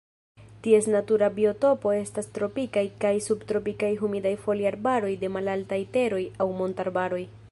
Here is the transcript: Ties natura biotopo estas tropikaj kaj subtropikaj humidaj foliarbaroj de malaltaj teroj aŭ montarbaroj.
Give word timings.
Ties 0.67 0.85
natura 0.93 1.27
biotopo 1.39 1.91
estas 1.97 2.29
tropikaj 2.37 2.83
kaj 3.03 3.13
subtropikaj 3.27 3.91
humidaj 4.01 4.33
foliarbaroj 4.47 5.15
de 5.25 5.33
malaltaj 5.37 5.81
teroj 5.99 6.23
aŭ 6.47 6.51
montarbaroj. 6.63 7.25